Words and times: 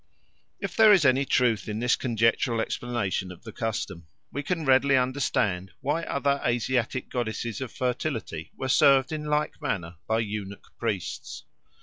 If 0.59 0.75
there 0.75 0.91
is 0.91 1.05
any 1.05 1.25
truth 1.25 1.69
in 1.69 1.77
this 1.77 1.95
conjectural 1.95 2.59
explanation 2.59 3.31
of 3.31 3.43
the 3.43 3.51
custom, 3.51 4.07
we 4.31 4.41
can 4.41 4.65
readily 4.65 4.97
understand 4.97 5.69
why 5.79 6.01
other 6.01 6.41
Asiatic 6.43 7.07
goddesses 7.07 7.61
of 7.61 7.71
fertility 7.71 8.51
were 8.57 8.67
served 8.67 9.11
in 9.11 9.25
like 9.25 9.61
manner 9.61 9.97
by 10.07 10.21
eunuch 10.21 10.71
priests. 10.79 11.43